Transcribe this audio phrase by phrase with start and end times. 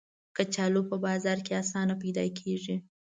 [0.35, 2.75] کچالو په بازار کې آسانه پیدا کېږي